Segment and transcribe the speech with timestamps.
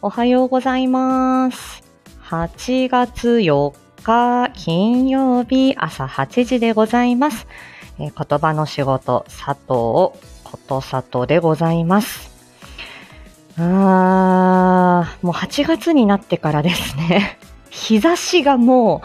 [0.00, 1.82] おはようございます。
[2.22, 3.74] 8月4
[4.04, 7.48] 日金曜日朝8時でございます。
[7.98, 10.20] えー言葉の仕事、佐藤こ
[10.68, 12.30] と里でございます。
[13.58, 17.36] あー、もう8月になってからですね、
[17.68, 19.02] 日差しがも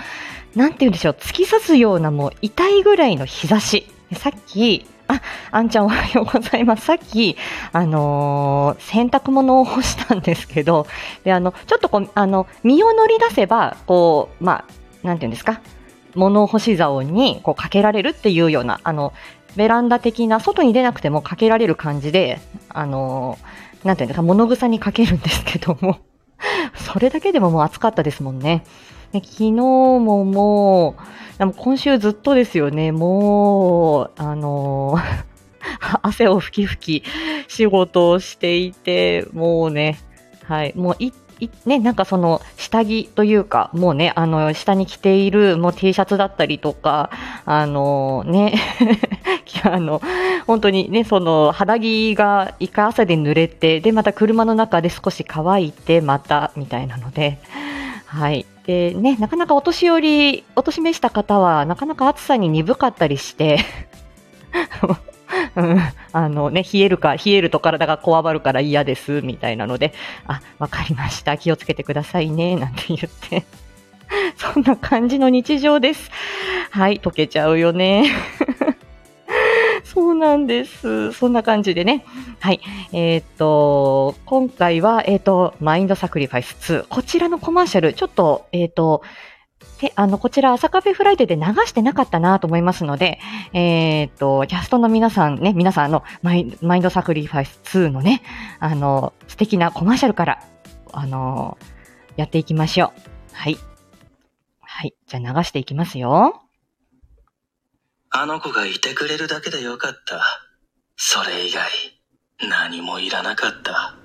[0.55, 3.87] う、なんて言うんでしょう、突き刺すようなもう痛いぐらいの日差し。
[4.13, 5.21] さっき、あ、
[5.51, 6.85] あんちゃんおはようございます。
[6.85, 7.35] さっき、
[7.71, 10.87] あのー洗濯物を干したんですけど、
[11.23, 14.65] で、あの、ちょっとこう、あの、身を乗り出せば、こう、ま
[15.03, 15.61] あ、なんていうんですか、
[16.15, 19.13] 物干し竿にこうかけられるっていうような、あの、
[19.55, 25.97] ベランダ的な、外に出なくてもかけられる感じで、あのーなんていうんですか、物草にかけるんですけども、
[26.75, 28.63] それだけでももう暑かったですもんね。
[29.13, 30.95] で昨日もも
[31.35, 35.33] う、でも今週ずっとですよね、もう、あのー
[36.01, 37.07] 汗を吹き吹き
[37.47, 39.97] 仕事をしていて、もうね、
[40.43, 47.09] はい、もうい、いね、なんかその下着というか、もうね、あの、下に着ているもう T シャツだったりとか、
[47.45, 48.55] あのね、
[49.63, 50.01] あの、
[50.47, 57.39] 本当にね、その肌着が一回汗で濡れて、で、また車の中で少し乾いて、また、みたいなので、
[58.13, 58.45] はい。
[58.67, 63.57] で、ね、なかなかお年寄り、お年めした方は、なかなか暑さに鈍かったりして、
[65.57, 65.81] うん、
[66.11, 69.95] あのね、冷えるか、冷えると体がこわばるから嫌です、みたいなので、
[70.27, 72.99] あ、わかりました、気をつけてくださいね、なんて言っ
[73.29, 73.45] て。
[74.37, 76.11] そんな感じの日常です。
[76.69, 78.05] はい、溶けちゃうよね。
[79.93, 81.11] そうなんです。
[81.11, 82.03] そんな感じでね。
[82.39, 82.61] はい。
[82.93, 86.87] えっ、と、今回は、えっ、と、マインドサクリファイス2。
[86.87, 89.03] こちらのコマーシャル、ちょっと、えっ、と、
[89.79, 93.19] で、あの、こちら、朝カフェフライデーで流してなかったなと思いますので、
[93.53, 98.23] えっ、と、キャストの皆さんね、皆さん、の、 My Mind Sacrifice 2のね、
[98.59, 100.43] あの、素敵なコマーシャルから、
[100.91, 101.59] あの、
[102.15, 103.01] やっていきましょう。
[103.33, 103.57] はい。
[104.61, 104.95] はい。
[105.05, 106.41] じゃあ流していきますよ。
[108.15, 110.23] あの子がいてくれるだけでよかった。
[110.95, 111.67] それ以外、
[112.47, 113.95] 何もいらなかった。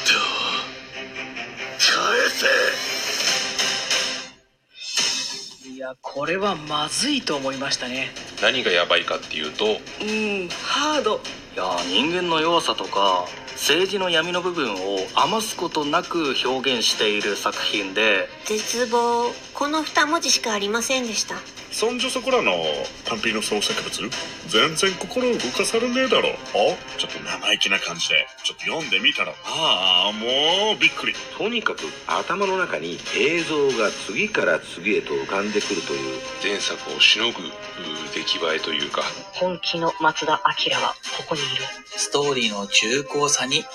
[0.00, 0.14] 妹
[1.78, 2.30] 返
[5.60, 8.14] せいや、これはまずいと思いましたね。
[8.40, 11.20] 何がやばいかっていうとうん、ハード。
[11.54, 18.28] いや人間の弱さとか政治の闇の部分を余すことなく表現している作品で。
[18.44, 19.32] 絶望。
[19.54, 21.36] この2文字しかありませんでした。
[21.76, 22.54] そんじょそこらの
[23.04, 24.10] 単品の創作物
[24.48, 26.30] 全然心動かされねえだろ。
[26.30, 28.26] あちょっと生意気な感じで。
[28.44, 29.34] ちょっと読んでみたら。
[29.44, 31.12] ああもうびっくり。
[31.36, 37.32] とにかく頭の中に映像が次から次へと浮かんでくるという前作をしのぐう
[38.14, 39.02] 出来栄えというか。
[39.34, 41.62] 本気の松田明はここにいる。
[41.94, 43.68] ストーリーの重厚さに圧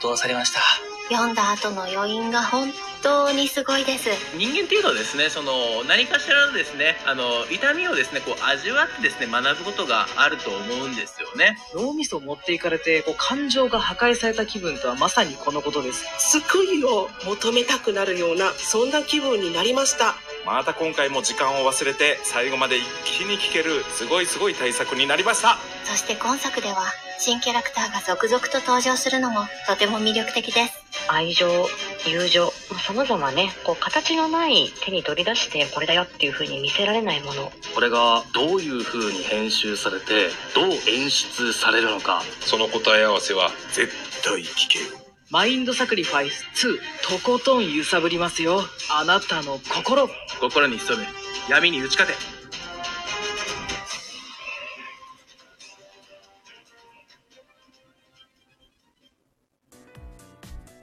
[0.00, 0.60] 倒されました。
[1.08, 2.70] 読んだ後の余韻が本
[3.02, 4.10] 当にすごいです。
[4.36, 5.52] 人間っていうのはですねその
[5.88, 11.56] 何かしらのですねあの痛みをですねこう味わってですね学ぶことがあると思うんですよね。
[11.74, 16.04] 脳みそを持っていかれて、こう、感情が破壊された気分とはまさにこのことです。
[16.40, 20.16] 救いを求めたくなるようなそんな気分になりました。
[20.46, 25.58] また今回も時間を忘れて最後まで一気に聴けるすごいすごい大作になりました。
[25.84, 26.84] そして今作では
[27.18, 30.79] 新キャラクターが続々と登場するのもとても魅力的です
[31.12, 31.66] 愛情、
[32.06, 32.52] 友情、
[32.86, 37.50] 様々ね、こう形のない手に取り出してこれだよっていう風に見せられないもの。
[37.74, 44.84] これがどういう風に編集されてどう演出されるのかその答え合わせは絶対聞けよ
[45.30, 48.62] マインドサクリファイス2、とことん揺さぶりますよ。
[48.90, 50.08] あなたの心。
[50.40, 51.04] 心に潜む
[51.48, 52.39] 闇に打ち勝て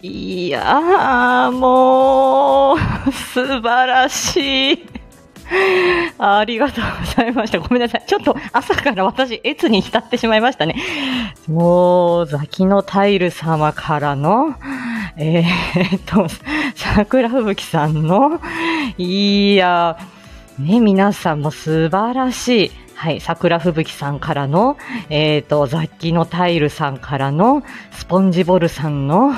[0.02, 4.86] いやー、もう、素晴らしい。
[6.20, 7.60] ありがとうございました。
[7.60, 8.04] ごめんなさい。
[8.06, 10.76] ちょっと朝から私、越に浸ってしまいましたね。
[11.48, 14.54] もう、ザキのタイル様からの、
[15.18, 16.28] えー、っ と、
[16.76, 18.40] 桜吹雪さんの、
[19.00, 19.98] いや、
[20.60, 22.72] ね、皆さんも素晴らしい。
[22.98, 24.76] はい、桜吹雪さんからの、
[25.12, 27.62] えっ、と、雑記のタイルさんからの、
[27.92, 29.34] スポンジボルさんの、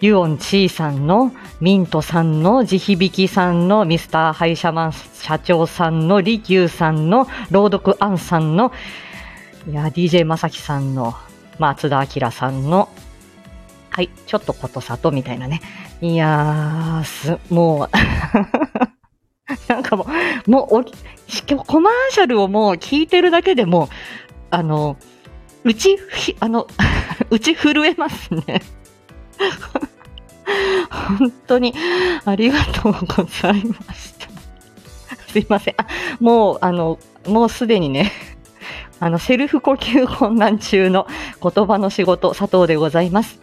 [0.00, 8.72] ユオンチーさんの、ミントさんの、地響さんの、ミスターハイシャマン社長さんの、リキューさんの、朗読アンさんの、
[9.70, 11.14] いや、DJ まさきさんの、
[11.60, 12.88] 松田明さんの、
[13.90, 15.60] はい、ちょっとことさとみたいなね。
[16.00, 17.90] いやー、す、もう、
[19.68, 20.06] なんかも
[20.46, 20.84] う、もうお、
[21.64, 23.88] コマーシャルをもう聞いてるだけでも、
[24.50, 24.96] あの、
[25.64, 25.96] うち、
[26.40, 26.66] あの、
[27.30, 28.62] うち震えますね。
[31.18, 31.74] 本当に
[32.24, 34.28] ありがとうございました。
[35.28, 35.74] すいません。
[35.78, 35.86] あ
[36.20, 38.12] もう、あの、もうすでにね、
[39.00, 41.06] あの、セルフ呼吸困難中の
[41.42, 43.40] 言葉の仕事、佐藤でございます。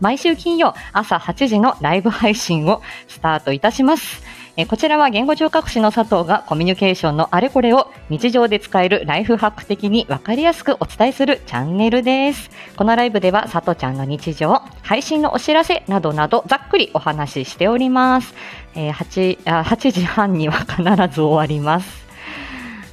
[0.00, 4.22] 毎週金曜朝8時のライブ配信をスタートいたします。
[4.58, 12.48] えこちらは言語聴覚士の佐藤がコミュニケーションのあれこれを日常で使えるライフハック的にわかりやすくお伝えするチャンネルです。
[12.74, 18.34] このライブでは佐藤ちゃんの日常、配信のお知らせなどなどざっくりお話ししております。
[18.74, 20.82] えー 8, あ8時半には必
[21.14, 22.06] ず終わります。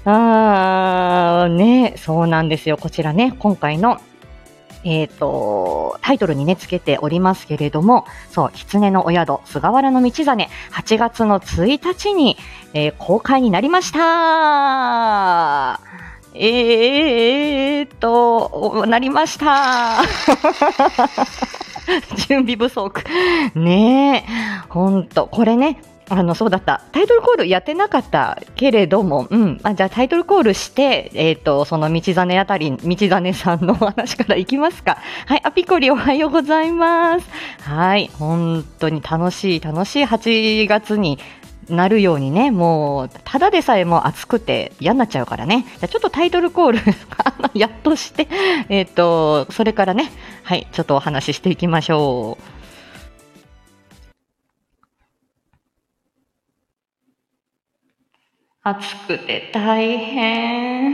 [0.04, 2.76] あーね、そうなんですよ。
[2.76, 4.02] こちらね、今回の
[4.84, 10.24] えっ、と、タイトルにね、つけておりますけれども、そう、狐のお宿、菅原道真、
[10.72, 12.38] 8月の1日に、
[12.74, 15.80] えー公開になりました
[16.36, 20.02] えーっと、なりました
[22.28, 23.04] 準備不足。
[23.56, 25.82] ねえ、ほんと、これね、
[26.16, 26.82] あの、そうだった。
[26.92, 29.60] タイトルコールやってなかったけれども、うん。
[29.64, 35.00] あじゃあタイトルコールして、えっ、と、その道真あたり、 道真さんのお話からいきますか。
[35.26, 37.28] はい、アピコリおはようございます。
[37.62, 41.18] はい、本当に楽しい、楽しい8月に
[41.68, 45.66] なるようにね、もう、ただでさえも暑くて嫌になっちゃうからね。
[45.80, 46.80] じゃちょっとタイトルコール、
[47.26, 48.28] あのやっとして、
[48.70, 50.12] えっ、と、それからね、
[50.44, 52.63] はい、ちょっとお話ししていきましょう。
[58.66, 60.94] 暑くて大変。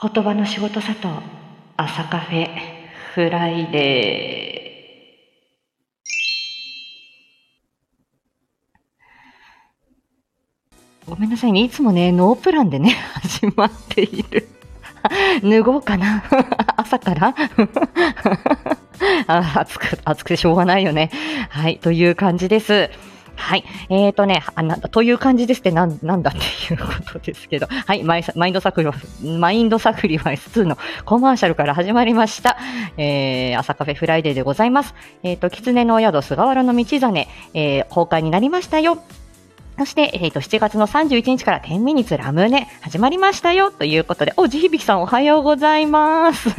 [0.00, 1.08] 言葉の仕事里、
[1.76, 2.48] 朝カフェ、
[3.12, 11.10] フライデー。
[11.10, 11.64] ごめんなさいね。
[11.64, 14.46] いつもね、ノープランでね、 始まっている。
[15.42, 16.22] 脱ごうかな
[16.78, 17.34] 朝から
[19.26, 21.10] あ暑く、暑くてしょうがないよね。
[21.50, 22.90] はい、という感じです。
[23.42, 23.64] はい。
[23.90, 32.56] えーとね、あなという感じですってなんなんだっていうことですけど、 はい、 My Mind Sacrifice、Mind Sacrifice 2のコマーシャルから始まりました。
[32.96, 34.94] えー、朝カフェフライデーでございます。
[35.24, 39.02] えーと、きつねのお宿、菅原の道真、えー、公開になりましたよ。
[39.78, 46.50] そして、えー、と7月の31日から10ミニッツラムネ始まりましたよということで、お、地響さんおはようございます。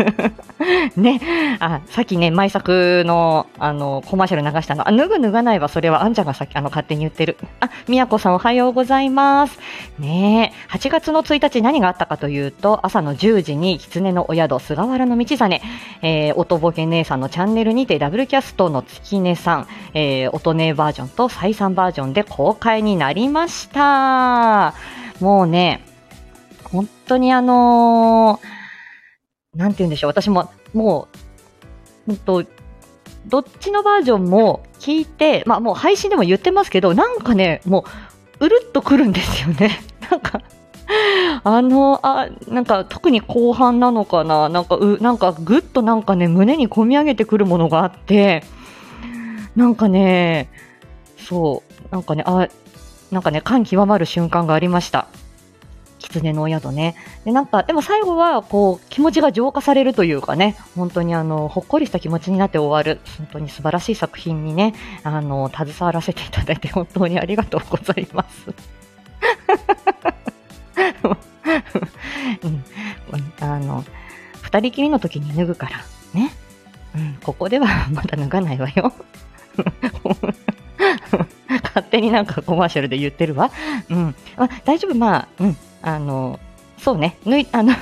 [0.97, 1.21] ね、
[1.59, 7.37] あ、さっきね、前作の、あの、コマーシャル流したの、あ、脱ぐ脱がないは、それはあんちゃんがさっき、あの、勝手に言ってる。
[7.59, 9.59] あ、みやこさんおはようございます。
[9.99, 15.61] ね8月の1日何があったかというと、朝の10時に、狐のお宿、菅原道真、
[16.01, 24.73] えー、音ボケ姉さんのチャンネルにて、ダブルキャストの月音さん、えー、音姉バージョンと再三バージョンで公開になりました。
[25.19, 25.85] もうね、
[26.63, 28.63] 本当にあのー
[29.55, 31.07] なんて言うんでしょう、私も、も
[32.07, 32.43] う、ほんと、
[33.27, 37.85] どっちのバージョンも聞いて、まあもう配信でも言ってますけど、なんかね、も
[38.39, 39.79] う、うるっとくるんですよね。
[40.09, 40.41] なんか、
[41.43, 48.43] あの、あ、なんか特に後半なのかな、なんか、う、なんかぐっとなんかね、胸に込み上げてくるものがあって、
[49.55, 50.49] なんかね、
[51.17, 52.47] そう、なんかね、あ、
[53.11, 55.07] なんかね、感極まる瞬間がありました。
[55.99, 56.95] 狐のお宿ね。
[57.23, 68.53] で、なんか、でも最後は、こう、気持ちが浄化されるというかね、本当にあの、ほっこりした気持ちになって終わる、本当に素晴らしい作品にね、あの、携わらせていただいて本当にありがとうございます。
[72.43, 72.63] うん、
[73.39, 73.85] あの、
[74.41, 75.77] 二人きりの時に脱ぐから、
[76.13, 76.31] ね。
[76.95, 78.93] うん、ここではまだ脱がないわよ。
[81.63, 83.51] 勝手になんかコマーシャルで言ってるわ。
[83.89, 84.15] うん。
[84.37, 85.57] あ大丈夫、まあ、うん。
[85.81, 86.39] あの、
[86.77, 87.17] そうね。
[87.25, 87.73] 脱い、あの、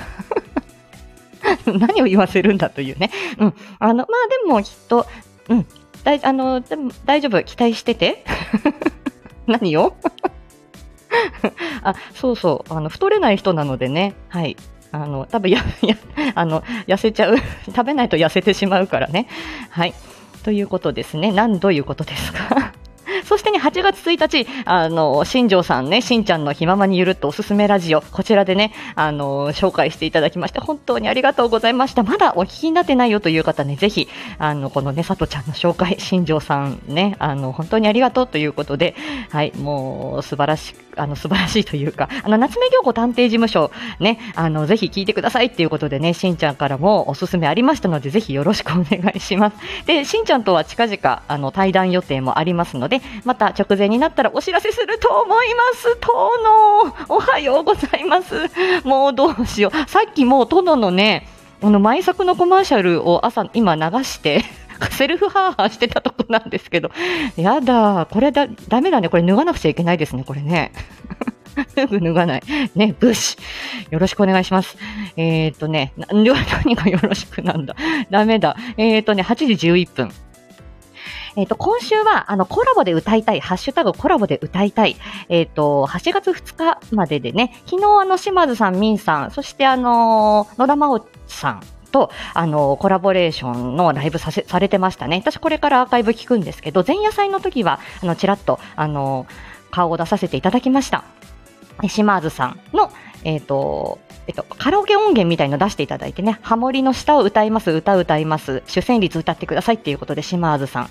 [1.66, 3.10] 何を言わせるんだというね。
[3.38, 3.54] うん。
[3.78, 4.06] あの、まあ
[4.46, 5.06] でもきっと、
[5.48, 5.66] うん。
[6.04, 7.42] だい、あの、でも大丈夫。
[7.44, 8.24] 期待してて。
[9.46, 9.96] 何を？
[11.82, 12.74] あ、そうそう。
[12.74, 14.14] あの、太れない人なのでね。
[14.28, 14.56] はい。
[14.92, 15.96] あの、多分や、や、
[16.34, 17.36] あの、痩せちゃう。
[17.66, 19.26] 食べないと痩せてしまうからね。
[19.70, 19.94] はい。
[20.42, 21.32] ということですね。
[21.32, 22.71] 何どういうことですか？
[23.24, 32.02] そしてね、8月1日、あの、新庄さんね、しんちゃんのひままにゆるっとおすすめラジオ、こちらでね、あの、紹介していただきまして、本当にありがとうございました。
[32.02, 38.94] まだお聞きになってないよという方ね、ぜひ、あの、このね、さとちゃんの紹介、新庄さんね、あの、本当にありがとうということで、
[39.30, 49.56] はい、もう、素晴らしく、あの、素晴らしいというか、あの、夏目京子探偵事務所、ね、あの、ぜひ聞いてくださいっていうことでね、しんちゃんからもおすすめありましたので、ぜひよろしくお願いします。
[49.86, 55.96] で、しんちゃんとは近々、あの、対談予定もありますので、また直前になったらお知らせすると思います。
[56.00, 58.34] 殿、おはようございます。
[58.84, 59.90] もうどうしよう。
[59.90, 61.26] さっきもう殿のね、
[61.62, 64.44] あの、毎作のコマーシャルを朝、今流して、
[64.90, 66.90] セルフハーハーしてたとこなんですけど、
[67.36, 69.08] やだ、これだ、ダメだね。
[69.08, 70.72] これ脱がなくちゃいけないですね、これね。
[71.76, 72.42] すぐ脱がない。
[72.74, 73.92] ね、ブッシュ。
[73.92, 74.76] よろしくお願いします。
[75.16, 76.24] えーっとね、 何
[76.74, 77.76] がよろしくなんだ。
[78.10, 78.56] ダメだ。
[78.76, 80.12] えーとね、8時11分。
[81.36, 84.96] えっ、と、今週は、あの、コラボで歌いたい、ハッシュタグコラボで歌いたい、
[85.28, 91.62] えっ、と、8月2日まででね、昨日、あの、島津さん、ミンさん、そして、あの野田真央さん、
[91.92, 95.18] と、あの、コラボレーションのライブさせ、されてましたね。
[95.22, 99.26] 私これからアーカイブ聞くんですけど、前夜祭の時は、あの、ちらっと、あの、
[99.70, 101.04] 顔を出させていただきました。
[101.88, 102.90] 島津さんの、
[103.24, 110.88] えっ、と、えっと、カラオケ音源みたいの出していただいてね、ハモリの下を歌います、歌歌います、主旋律歌ってくださいっていうことで、シマーズさん、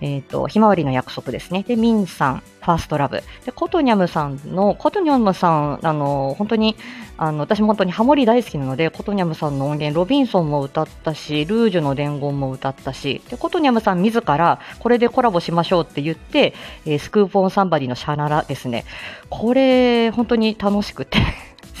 [0.00, 1.62] えっ、と、ひまわりの約束ですね。
[1.62, 3.22] で、ミンさん、ファーストラブ。
[3.44, 6.76] で、コトニャムさんの、コトニャムさん、あの、本当に、
[7.16, 16.54] あの、私も本当にハモリ大好きなので、コトニャムさんの音源、ロビンソンも歌ったし、ルージュの伝言も歌ったし、で、コトニャムさん自ら、これでコラボしましょうって言って、
[16.86, 18.84] えースクープオンサンバディのシャナラですね。
[19.28, 21.18] これ、本当に楽しくて。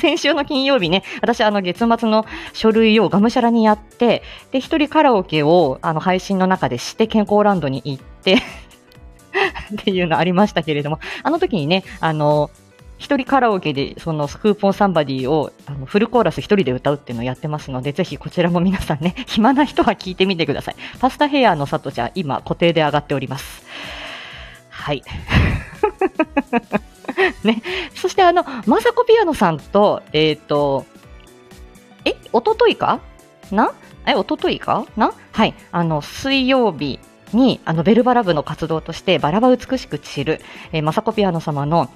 [0.04, 8.34] 先週の金曜日ね、私、あの、月末の書類をがむしゃらにやって、で、一人カラオケを、あの、配信の中でして、健康ランドに行って、
[9.72, 12.50] っていうのありましたけれども、あの時にね、あの、
[12.98, 20.76] 一人カラオケで、そのスクーポンサンバディをあのフルコーラス一人で歌うっていうのをやってますので、ぜひこちらも皆さんね、 暇な人は聞いてみてください。
[21.00, 23.64] パスタヘアの佐藤ちゃん、今固定で上がっております。
[24.68, 25.02] はい。
[27.44, 27.62] ね。
[27.94, 30.86] そしてあの、まさこピアノさんと、えっ、と、
[32.04, 33.00] え、おとといか？
[33.50, 33.72] な？
[34.06, 34.86] え、おとといか？
[34.96, 35.12] な？
[35.32, 35.54] はい。
[35.72, 36.98] あの、水曜日
[37.32, 40.40] に、あの、ベルバラ部の活動として、バラは美しく散る、
[40.72, 41.90] えー、まさこピアノ様の、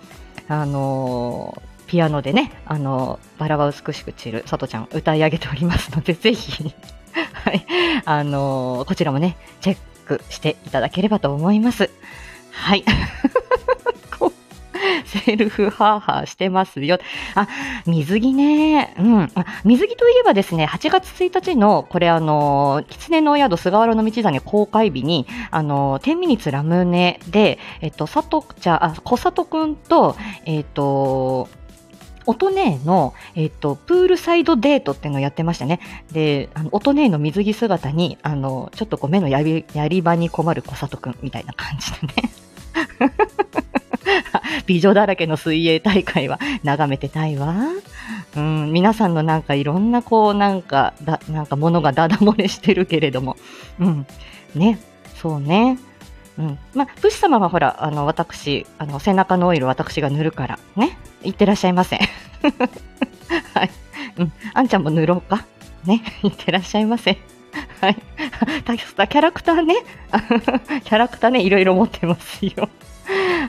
[0.49, 6.75] あのーピアノでね、あのバラは美しく散る、さとちゃん歌い上げておりますので、ぜひ、
[7.33, 7.67] はい。
[8.05, 11.89] あのーこちらもね、チェックしていただければと思います。
[12.53, 12.85] はい。
[15.09, 16.99] セルフハーハーしてますよ。
[17.35, 17.49] あ、
[17.87, 18.95] 水着ね。
[18.99, 19.29] うん。
[19.65, 31.49] 水着といえばですね、8月1日の、これあの、狐の宿菅原の道真公開日に、あの、10ミニッツラムネで、えっと、佐藤ちゃん、あ、小里くんと、えっと、
[32.27, 35.81] 音姉の、えっと、プールサイドデートっていうのをやってましたね。
[36.13, 42.31] で、あの、音姉の水着姿に、あの、ちょっとこう目のやり、やり場に困る小里くんみたいな感じでね。
[44.67, 47.57] 美女だらけの水泳大会は眺めてたいわ。
[48.37, 53.37] うん、皆さんのなんかいろんなこうなんか、だ、なんかものがダダ漏れしてるけれども。
[53.81, 54.07] うん。
[54.55, 54.79] ね。
[55.17, 55.79] そうね。
[56.39, 56.59] うん。
[56.75, 60.99] まあ、武士様はほら、あの、私、あの、背中のオイル私が塗るから、ね。
[61.25, 61.99] いってらっしゃいませ。
[63.55, 63.71] はい。
[64.19, 64.33] うん。
[64.55, 65.47] あんちゃんも塗ろうか。
[65.85, 66.03] ね。
[66.23, 67.19] いってらっしゃいませ。
[67.81, 67.97] はい。
[68.65, 69.75] たキャラクターね。
[70.85, 72.69] キャラクターね、いろいろ持ってますよ。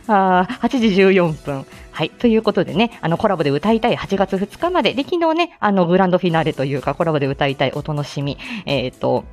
[0.08, 1.66] あー8時14分。
[1.92, 2.10] はい。
[2.12, 9.26] ということでね、あの、コラボで歌いたい8月2日まで、で、昨日ね、あの、グランドフィナーレというか、コラボで歌いたいお楽しみ、えっ、と、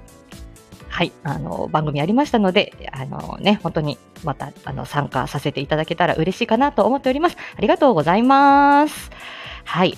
[0.88, 7.36] はい、あの、番組ありましたので、あのね、本当にまた、あの、参加させていただけたら嬉しいかなと思っております。
[7.56, 9.10] ありがとうございます。
[9.64, 9.96] はい。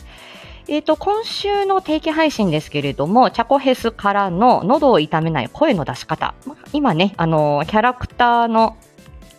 [0.66, 6.34] えっ、と、今週の定期配信ですけれども、チャコヘスからの喉を痛めない声の出し方。
[6.44, 8.76] ま今ね、あの、キャラクターの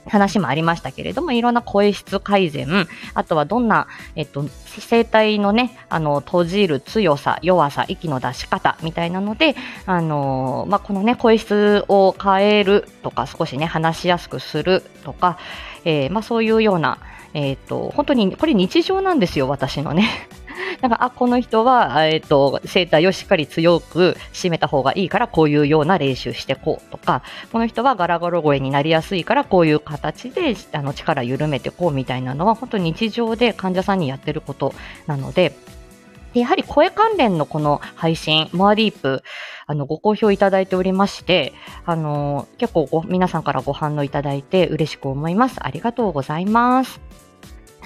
[0.05, 4.45] 話もありましたけれども、いろんな声質改善、あとはどんな、えっと、
[4.89, 15.37] 声帯のね、あの、閉じる強さ、弱さ、息の出し方みたいなので、あの、まあ、このね、声質を変えるとか、少しね、話しやすくするとか、
[15.85, 16.99] えーまあ、そういうような、
[17.33, 20.07] えっ、と、本当に、これ日常なんですよ、私のね。
[20.81, 34.73] なんか、あ、この人は、えっ、と、声帯をしっかり強く締めた方がいいから、こういうような練習してこうとか、この人はガラガラ声になりやすいから、こういう形で、あの、力緩めてこうみたいなのは、本当に日常で患者さんにやってること
[35.07, 35.55] なので、
[36.33, 39.23] でやはり声関連のこの配信、モアディープ、
[39.65, 41.53] あの、ご好評いただいておりまして、
[41.85, 45.57] あの、結構ご、皆さんからご反応いただいて嬉しく思います。
[45.59, 47.01] ありがとうございます。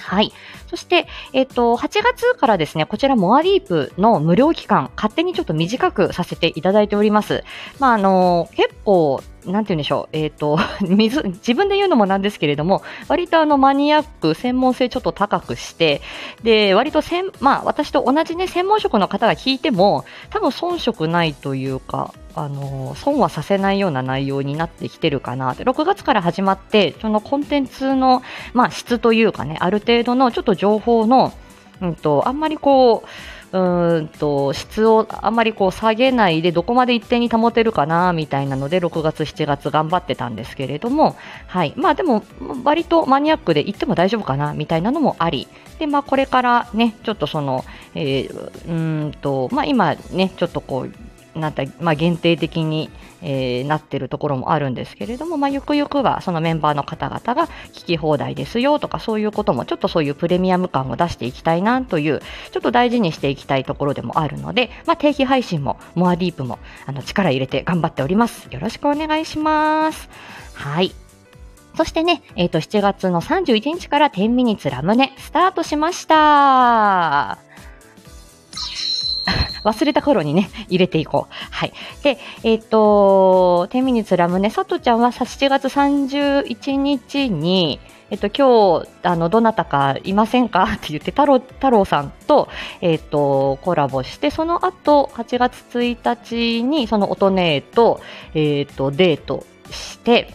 [0.06, 0.32] はい。
[0.66, 7.42] そして、えっ、と、8月からですね、こちらモアディープの無料期間、勝手にちょっと短くさせていただいております。
[7.78, 16.00] まあ、あの、結構、なんて言うんでしょう、えっ、と、 水、自分で言うのもなんですけれども、割とあのマニアック、専門性ちょっと高くして、
[16.42, 25.62] で、割と専、まあ私と同じね、専門職の方が聞いても、多分遜色ないというか、あの、損はさせないような内容になってきてるかなって。
[25.62, 28.22] 6月から始まって、そのコンテンツの、
[28.52, 31.32] まあ質というかね、ある程度のちょっと情報の、
[31.80, 33.08] うんと、あんまりこう、
[33.54, 42.24] うんと質をあまりこう下げないでどこまで一定に保てるかなみたいなので6月、7月頑張ってたんですけれども、はい、まあでも
[42.64, 45.46] 割とマニアックで行っても大丈夫かなみたいなのもあり、
[45.78, 48.28] でまあこれからねちょっとその、え
[48.68, 52.90] うんとまあ今ねちょっとこうなんま、限定的に、
[53.24, 62.20] えーなってるところもあるんですけれども、まあ、ゆくゆくはそのメンバーの方々が聞き放題ですよとかそういうこともちょっとそういうプレミアム感を出していきたいなという
[62.52, 68.48] ちょっと大事にしていきたいところでもあるので、まあ、定期配信もモアディープもあの力入れて頑張っております。
[68.50, 70.08] よろしくお願いします。
[70.54, 70.92] はい。
[71.76, 77.53] そしてね、えっ、と、7月の31日から10ミニツラムネスタートしました。
[79.64, 81.34] 忘れた頃にね、入れていこう。
[81.50, 81.72] はい。
[82.02, 90.64] で、えっ、と、10ミニツラムネ、さとちゃんはさ7月31日に、えっ、と、今日、あの、どなたかいませんか？
[90.76, 92.48] って言って、太郎、太郎さんと、
[92.80, 98.00] えっ、と、コラボして、その後、8月1日に、その音姉と、
[98.34, 100.30] えっ、と、デートして、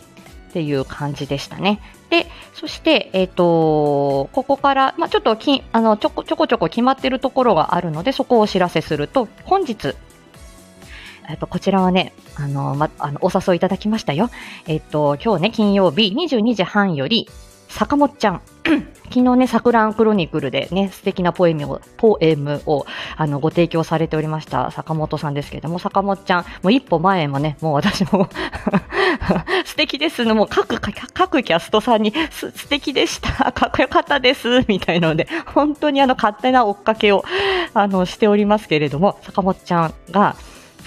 [0.50, 1.80] っていう感じでしたね。
[2.10, 9.96] で、そして、えっ、と、ここから、まあ、ちょっとき、あの、ちょこちょこちょこ決まってるところがあるので、そこをお知らせすると、本日、
[11.30, 14.32] えっと、こちらはね、あの、ま、あの、お誘いいただきましたよ。
[14.66, 17.30] えっと、今日ね、金曜日22時半より、
[17.70, 18.42] 坂本ちゃん。
[19.10, 22.86] 昨日ね、サクランクロニクルでね、素敵なポエムを、ポエムを、
[23.16, 28.30] あの、ご提供されておりました坂本さんですけれども、坂本ちゃん、もう一歩前もね、もう私も
[29.66, 37.24] 素敵ですの、もう各、各キャストさんに、す素敵でした、かっこよかったです、みたいなので、本当にあの、勝手な追っかけを、
[37.74, 40.36] あの、しておりますけれども、坂本ちゃんが、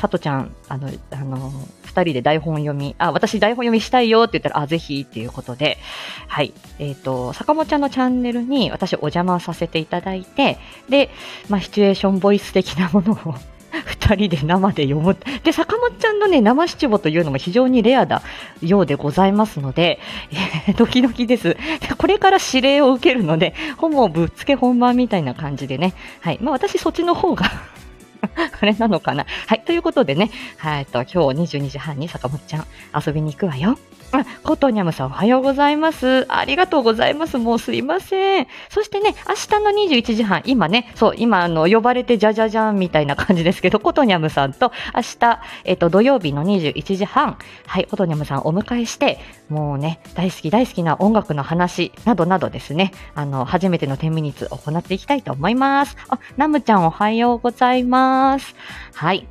[0.03, 1.53] さとちゃん、あの、あの、
[1.85, 5.79] 二人で台本読み、あ、私台本読みしたいよって言ったら、あ、ぜひっていうことで、
[6.27, 6.53] はい。
[6.81, 11.09] えっ、と、坂本ちゃんのチャンネルに私お邪魔させていただいて、で、
[11.49, 13.37] まあ、シチュエーションボイス的なものを
[13.87, 15.17] 二人で生で読む。
[15.45, 18.23] で、坂本ちゃんのね、生七五というのも非常にレアな
[18.61, 20.01] ようでございますので、
[20.67, 21.57] えー ドキドキです。
[21.97, 25.95] これから指令を受けるので、ほぼぶっつけ本番みたいな感じでね。
[26.23, 26.41] はい。
[26.43, 27.47] まあ、私そっちの方が
[28.59, 29.27] これなのかな？
[29.47, 29.63] はい。
[29.65, 30.87] ということでね、はい。
[30.87, 31.05] と、今
[31.35, 32.67] 日22時半に坂本ちゃん
[33.07, 33.79] 遊びに行くわよ。
[34.13, 36.27] あ、コトニャムさんおはようございます。
[36.31, 37.39] ありがとうございます。
[37.39, 38.47] もうすいません。
[38.69, 55.97] そしてね、明日の21時半、今ね、そう、今、あの、呼ばれてじゃじゃじゃんみたいな感じですけど、コトニャムさんと明日、えっと、土曜日の21時半、はい、コトニャムさんお迎えして、もうね、大好き大好きな音楽の話などなどですね、あの、初めての10ミニッツ行っていきたいと思います。
[56.11, 58.55] あ、ナムちゃんおはようございます。
[58.95, 59.27] はい。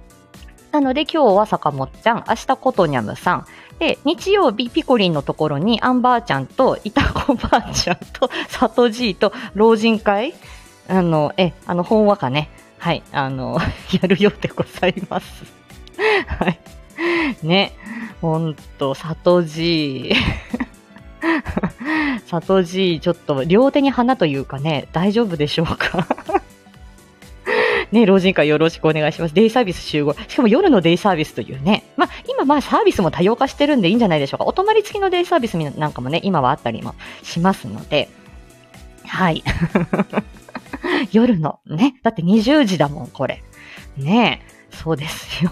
[0.71, 3.45] なので今日は坂本ちゃん、明日コトニャムさん、
[3.81, 10.35] で、日曜日ピコリンのところにアンバーちゃんとイタコばあちゃんと サトジーと老人会？
[10.87, 12.51] あの、え、あの、本話かね。
[12.77, 13.57] はい、あの、
[13.99, 15.45] やるようでございます。
[16.27, 16.59] はい。
[17.41, 17.73] ね、
[18.21, 20.15] ほんと、サトジー。
[22.27, 26.05] サトジー、ちょっと両手に花というかね、大丈夫でしょうか？
[27.91, 29.33] ね、老人会よろしくお願いします。
[29.33, 30.15] デイサービス集合。
[30.27, 31.83] しかも夜のデイサービスというね。
[31.97, 34.45] まあ、今まあサービスも多様化してるんでいいんじゃないでしょうか。
[34.45, 38.09] お泊まり付きのデイサービスなんかもね、今はあったりもしますので。
[39.05, 39.43] はい。
[41.11, 41.95] 夜のね。
[42.03, 43.43] だって20時だもん、これ。
[43.97, 44.75] ねえ。
[44.75, 45.51] そうですよ。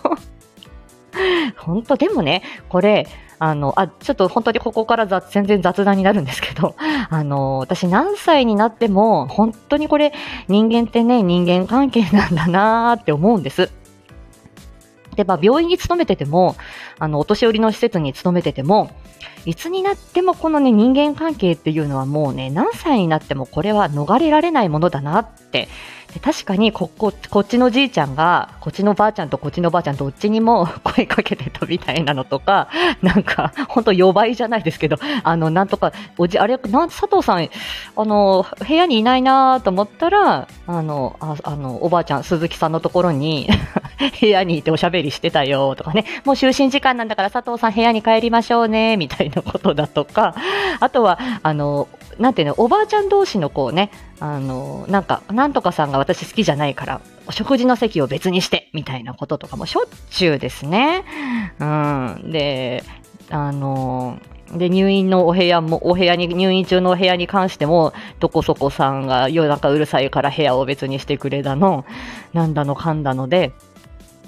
[1.57, 3.07] 本当でもね、これ、
[3.39, 6.75] あの、あ、ちょっと本当にここから雑、全然雑談になるんですけど、
[7.09, 10.13] あの、私何歳になっても、本当にこれ、
[10.49, 13.71] 人間ってね、人間関係なんだなーって思うんです。
[15.15, 16.55] で、まあ、病院に勤めてても、
[16.99, 18.91] あの、お年寄りの施設に勤めてても、
[19.45, 25.69] いつになってもこのね、人間関係っていうのはもうね、何歳になってもこれは逃れられないものだなって。
[26.13, 32.67] で確かにこ、こ、こっちのじいちゃんが、こっちのばあちゃんとこっちのばあちゃんどっちにも 声かけてたみたいなのとか、
[33.03, 37.47] なんか、ほんと予売じゃないですけど、あの、なんとか、おじ、あれ、なん、佐藤さん、
[37.95, 43.47] あの、部屋にいないなと思ったら、あの、ああの、おばあちゃん、鈴木さんのところに、
[44.21, 50.35] 部屋にいておしゃべりしてたよとかね、もう就寝時間なんだから佐藤さん部屋に帰りましょうね、みたいなことだとか、
[50.79, 61.03] あとは、あの、なんていうの、おばあちゃん同士のこうね、あの、なんか、なんとかさんが私好きじゃないから、お食事の席を別にして、みたいなこととかもしょっちゅうですね。
[61.59, 62.31] うん。
[62.31, 62.83] で、
[63.29, 64.19] あの
[64.51, 71.85] で、入院のお部屋も、お部屋に、入院中のお部屋に関しても、どこそこさんが夜中うるさいから部屋を別にしてくれだの、
[72.33, 73.51] なんだのかんだので、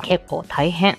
[0.04, 0.98] 結構大変。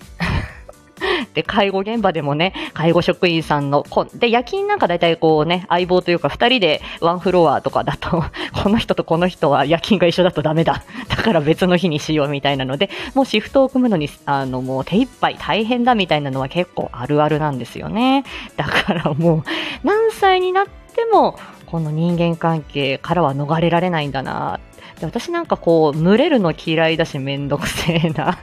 [1.34, 8.24] で、介護現場でもね、介護職員さんの、こで、夜勤なんか大体こうね、相棒というか二人でワンフロアとかだと、
[8.62, 10.82] この人とこの人は夜勤が一緒だとダメだ。
[11.08, 18.24] だから別の日にしようみたいなので、もうシフトを組むのに、あの、もう手一杯大変だみたいなのは結構あるあるなんですよね。
[18.56, 19.42] だからもう、
[19.82, 24.60] 何歳になっても、この人間関係からは逃れられないんだな。
[25.00, 28.38] で私なんかこう、群れるの嫌いだしめんどくせえな。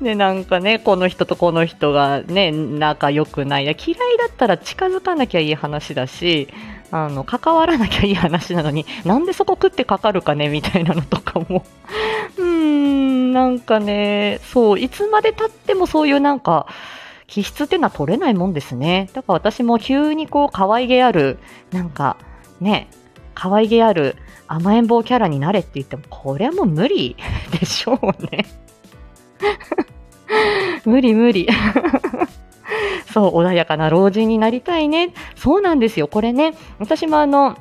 [0.00, 3.64] で、なんかね、この人とこの人がね、仲良くない。
[3.64, 6.48] 嫌いだったら近づかなきゃいい話だし、
[6.90, 11.64] あの、関わらなきゃいい話なのに、なんでそこ食ってかかるかね、みたいなのとかも。
[12.36, 16.66] うーん、なんかね、そう、いつまで経ってもそういうなんか、
[17.26, 19.08] 気質っていうのは取れないもんですね。
[19.14, 21.38] だから私も急にこう、可愛げある、
[21.70, 22.16] なんか、
[22.60, 22.88] ね、
[23.34, 27.16] 可愛げある甘えん坊キャラになれって言っても、これはもう無理
[27.58, 28.44] でしょうね。
[30.84, 31.48] 無理無理。
[33.12, 35.12] そう、穏やかな老人になりたいね。
[35.36, 36.08] そうなんですよ。
[36.08, 37.56] これね、私もあの、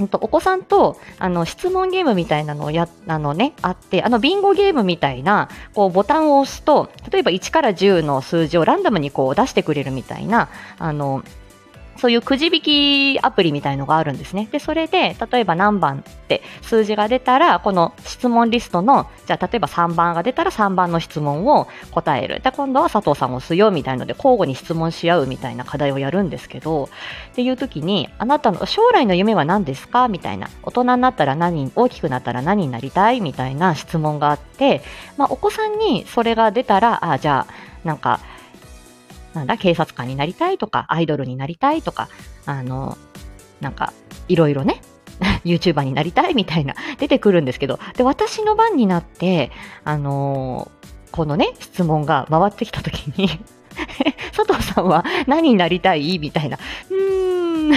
[0.00, 10.48] お子さんとあの質問ゲームみたいなのをやあの、ね、あってあのビンゴゲームみたいなこうボタンを押すと例えば1から10の数字をランダムにこう出してくれるみたいな
[10.78, 11.22] あの
[11.96, 14.48] そういうくじ引きアプリみたいのがあるんですね。
[14.50, 22.40] で、それで、例えば何番って数字が出たら、この質問リストの、じゃあ例えば3番が出たら3番の質問を答える。
[22.40, 26.84] で、今度は佐藤さんを押すよみたいので、交互に質問し合うみたいな課題をやるんですけど、
[27.30, 30.48] っていう時に、あなたの将来の夢は何ですかみたいな。
[30.62, 34.82] 大人になったら何、大きくなったら何になりたいみたいな質問があって、
[35.16, 37.52] まあ、お子さんにそれが出たら、ああ、じゃあ、
[37.84, 38.20] なんか、
[39.34, 42.08] なんだ、警察官になりたいとか、アイドルになりたいとか、
[42.46, 42.98] あの、
[43.60, 43.92] なんか、
[44.28, 44.82] いろいろね、
[45.44, 49.50] YouTuber になりたいみたいな、出てくるんですけど、で、私の番になって、
[49.84, 50.70] あの
[51.10, 53.28] このね、質問が回ってきたときに
[54.34, 56.58] 佐藤さんは何になりたいみたいな。
[56.90, 57.72] うーん、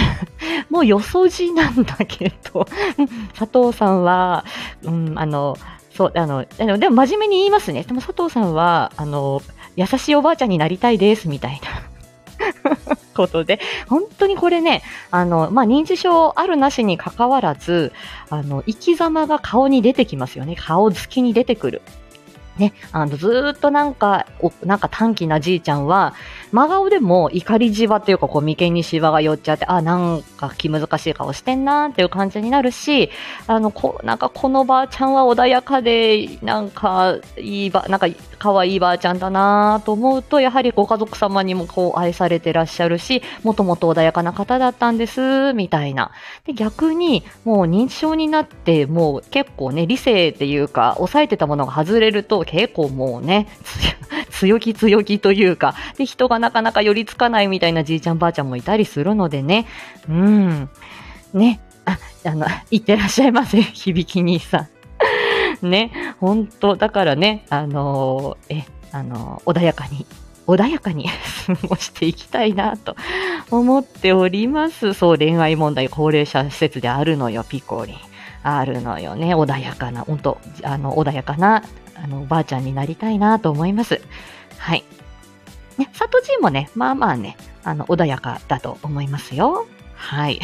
[0.70, 2.66] もうよそじなんだけど、
[3.38, 4.44] 佐藤さんは、
[4.82, 5.56] うん、あの、
[5.94, 6.44] そう、あの、
[6.78, 7.82] でも真面目に言いますね。
[7.82, 9.42] でも佐藤さんは、あの、
[9.76, 17.92] 優しいおばあちゃんになりたいです、みたいな ことで、本当にこれね、あの、まあ、認知症あるなしにかかわらず、
[18.30, 20.56] あの、生き様が顔に出てきますよね。
[20.56, 21.82] 顔つきに出てくる。
[22.58, 24.26] ね、あの、ずっとなんか、
[24.64, 26.14] なんか短気なじいちゃんは、
[26.52, 33.10] 真顔でも怒りじわっていうか、こう、眉間にしわが寄っちゃって、あ、なんか気難しい顔してんなっていう感じになるし、
[33.46, 38.06] あの、こ、なんかこのばあちゃんは穏やかで、なんか、いいば、なんか、
[38.38, 46.10] 可愛いばあちゃんだなと思うと、やはりご家族様にもこう愛されてらっしゃるし、もともと穏やかな方だったんです、みたいな。
[46.44, 53.46] で、逆に、もう認知症になって、もう結構ね、理性っていうか、抑えてたものが外れると、結構もうね、
[54.30, 59.66] 強気強気というか、で、人がなかなか寄りつかないみたいなじいちゃんばあちゃんもいたりするのでね、
[60.08, 60.70] うん、
[61.34, 64.68] ね、あ、あの、 いってらっしゃいませ、 響き兄さ
[65.62, 65.70] ん。
[65.70, 70.06] ね、本当だからね、あのー、え、あのー、穏やかに、
[70.46, 71.08] 穏やかに
[71.46, 72.94] 過ごしていきたいなと
[73.50, 74.92] 思っております。
[74.92, 77.96] そう、恋愛問題、高齢者施設であるのよ、ピコリン。
[78.46, 79.34] あるのよね。
[79.34, 84.00] 穏やかな、本当あの、穏やかなあの、おばあちゃんになりたいなと思います。
[84.58, 84.84] はい。
[85.78, 89.66] ね、サトジンもね、まあまあね、あの、穏やかだと思いますよ。
[89.94, 90.40] はい。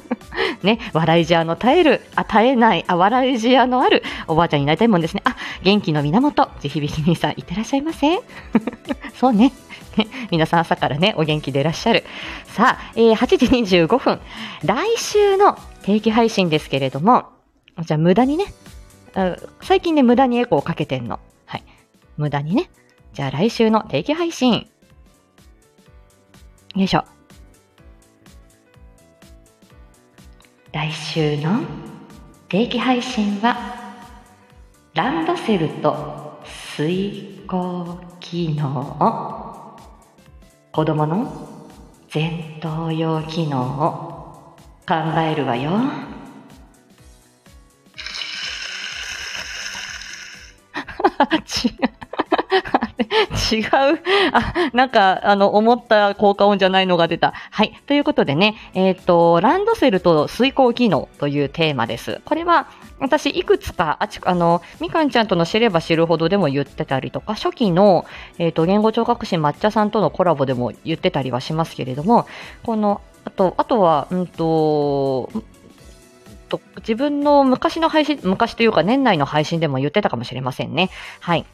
[0.62, 5.22] ね、笑いじゃの絶える、あ、絶えない、あ、笑いじゃのあるおばあちゃんになりたいもんですね。
[5.24, 8.20] あ、元気の源、ぜひびき兄さん、いってらっしゃいませ。
[9.14, 9.52] そうね。
[9.96, 12.04] ね、皆さん朝からね、お元気でいらっしゃる。
[12.46, 13.46] さあ、えー、8時
[13.78, 14.20] 25分。
[14.64, 17.33] 来週の定期配信ですけれども、
[17.82, 18.46] じゃあ無駄にね、
[19.60, 21.20] 最近ね、無駄にエコーかけてんの。
[21.46, 21.64] はい。
[22.16, 22.70] 無駄にね。
[23.12, 24.68] じゃあ来週の定期配信。
[26.74, 27.04] よいしょ。
[30.72, 31.60] 来週の
[32.48, 33.56] 定期配信は、
[34.94, 36.40] ランドセルと
[36.76, 39.76] 水耕機能。
[40.72, 41.48] 子供の
[42.12, 44.56] 前頭葉機能を
[44.86, 45.72] 考えるわよ。
[51.32, 52.04] 違う。
[53.52, 53.68] 違う。
[54.32, 57.32] あ、なんか、あの、思った効果音じゃないのが出た。
[57.50, 57.72] はい。
[57.86, 62.20] ということでね、えっ、と、ランドセルと遂行機能というテーマです。
[62.24, 62.68] これは、
[63.00, 68.06] 私、いくつか、あち、あの、みかんちゃんとの知れば知るほどでも言ってたりとか、初期の、
[68.38, 72.26] えっ、と、言語聴覚士抹茶さんとのコラボでも言ってたりはしますけれども、
[72.62, 75.30] この、あと、あとは、うんと、
[76.58, 80.90] と自分の昔の配信、昔というか年内の配信でも言ってたかもしれませんね。
[81.20, 81.44] はい。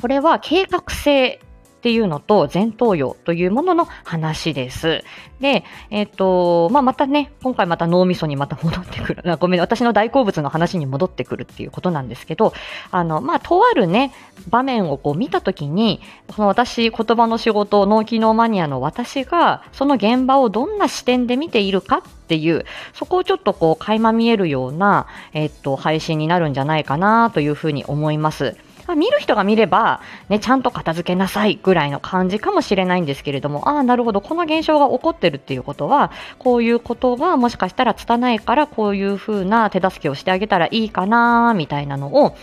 [0.00, 1.40] これは計画性
[1.76, 5.04] っていうのと前頭葉というものの話です。
[5.40, 9.22] で、えっ、と、まあ、またね、今回また脳みそにまた戻ってくる。
[9.38, 12.54] ごめん、私の大好物の話に戻ってくるっていうことなんですけど、
[12.90, 14.12] あの、まあ、とあるね、
[14.48, 16.00] 場面をこう見たときに、
[16.34, 28.56] その私、言葉の仕事、脳機能マニアの私が、その現場をどんな視点で見ているかっっていう、そこをちょっとこう、垣間見えるような、えっ、と、配信になるんじゃないかなというふうに思います。
[28.86, 42.36] ま見る人が見れば、ね、ちゃんと片付けなさいぐらいの感じかもしれないんですけれども、ああ、なるほど、この現象が起こってるっていうことは、こういうことがもしかしたら拙いから、こういう風な手助けをしてあげたらいいかな、みたいなのを、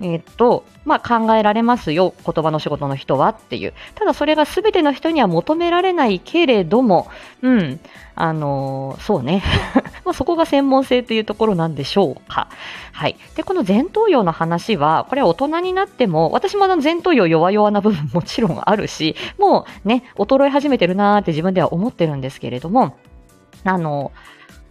[0.00, 3.72] えっと、まあ、考えられますよ、言葉の仕事の人はっていう。
[3.94, 7.08] ただそれが全ての人には求められないけれども、
[7.40, 7.80] うん、
[8.14, 9.42] あのーそうね。
[10.04, 12.48] まあそこが専門性というところなんでしょうか。
[12.92, 13.16] はい。
[13.34, 22.96] で、この前頭葉の話は、これは大人になっても、私もあの前頭葉弱々な部分もちろんあるし、もうね、衰え始めてるなーって自分では思ってるんですけれども、
[23.64, 24.12] あの、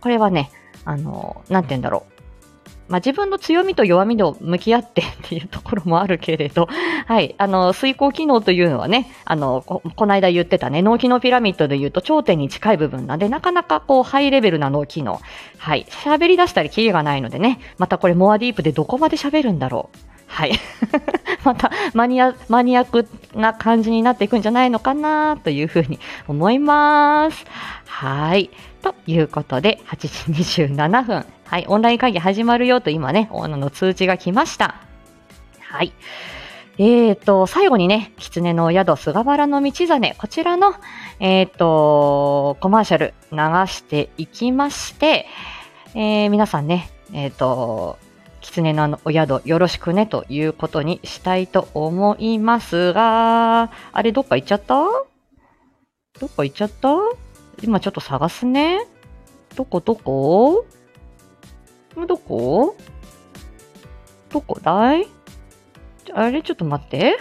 [0.01, 0.51] これはね、
[0.85, 2.14] あの、なんて言うんだろう。
[2.87, 6.67] まあ、自分の強みと弱みと向き合ってっていうところもあるけれど、
[7.07, 15.19] はい、あの、遂行機能というのはね、あの、こ、この間言ってたね、脳機能ピラミッドで言うと頂点に近い部分なんで、なかなかこう、ハイレベルな脳機能。
[15.57, 19.97] はい、喋り出したりキリがないのでね、またこれモアディープでどこまで喋るんだろう。
[20.27, 20.51] はい。
[21.43, 27.45] また、マニア、マニアックな感じになっていくんじゃないのかなというふうに思います。
[27.87, 28.49] はい。
[28.85, 31.25] ということで、8時27分。
[31.45, 31.65] はい。
[31.67, 34.75] オンライン会議始まるよと今ね、あの通知が来ました。
[35.59, 35.91] はい。
[36.77, 40.75] えーと、最後にね、狐の宿、菅原の道真、こちらの、
[41.19, 43.37] えーと、コマーシャル流
[43.71, 45.25] していきまして、
[45.95, 47.97] えー皆さんね、えーと、
[48.41, 54.75] 狐のお宿よろしくねということにしたいと思いますが、あれどっか行っちゃった？
[56.19, 56.89] どっか行っちゃった？
[57.63, 58.85] 今ちょっと探すね。
[59.55, 59.79] どこ？
[59.79, 60.65] どこ？
[62.07, 62.75] どこ？
[64.29, 65.07] どこだい？
[66.13, 66.41] あれ？
[66.43, 67.17] ちょっと待って。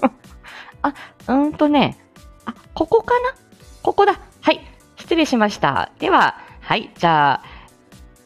[0.82, 0.94] あ、
[1.28, 1.98] うんとね。
[2.44, 3.34] あ、ここかな？
[3.82, 4.20] ここだ。
[4.40, 4.60] はい。
[4.96, 5.90] 失礼しました。
[5.98, 6.90] では、はい。
[6.96, 7.42] じゃあ、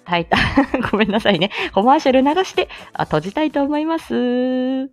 [0.05, 0.37] タイタ、
[0.91, 1.51] ごめんなさいね。
[1.75, 4.91] コマーシャル流して、あ閉じたいと思います。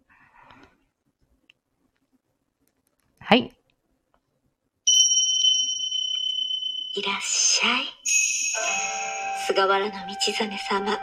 [3.20, 3.52] はい。
[6.98, 7.84] いらっしゃい。
[9.48, 10.92] 菅原道真様。
[10.92, 10.98] わ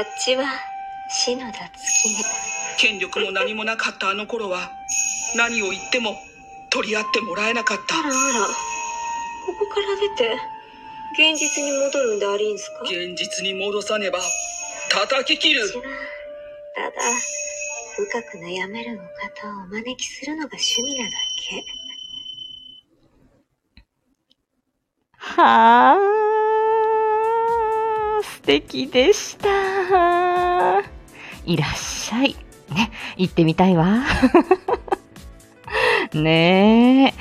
[0.00, 0.44] っちは
[1.08, 2.24] 篠田月音。
[2.76, 4.72] 権力も何もなかったあの頃は
[5.36, 6.16] 何を言っても
[6.70, 8.48] 取り合ってもらえなかったあらあら、こ
[9.60, 10.36] こから出て、
[11.14, 12.80] 現実に戻るんでありんすか？
[12.82, 14.18] 現実に戻さねば
[14.90, 16.90] 叩き切るただ、
[17.94, 21.64] 深く悩めるお方をお招きするのが趣味なだけ。
[25.24, 25.98] はあ、
[28.22, 30.82] 素敵でした。
[31.46, 32.36] いらっしゃい。
[32.70, 34.04] ね、行ってみたいわ。
[36.12, 37.14] ね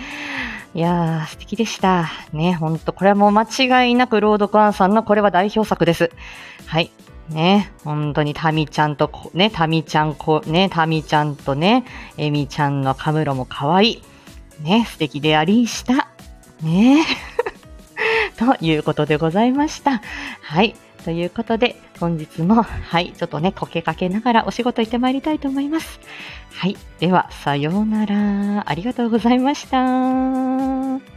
[0.76, 0.78] え。
[0.78, 2.10] いやー、素敵でした。
[2.34, 6.12] ね、ほんと、これはもう間違いなくロードクアンさんのこれは代表作です。
[6.66, 6.92] はい。
[7.30, 11.86] ね、本当にタミちゃんと、ね、タミちゃんこ、ね、タミちゃんとね、
[12.18, 14.04] エミちゃんのカムロも可愛い。
[14.62, 16.10] ね、素敵でありした。
[16.62, 17.06] ね
[18.38, 20.02] ということでございました。
[20.42, 20.76] はい。
[21.04, 26.00] ということで、本日も、はい、ちょっとね、こけかけながらお仕事行ってまいりたいと思います。
[26.54, 26.78] はい。
[27.00, 28.70] では、さようなら。
[28.70, 31.13] ありがとうございました。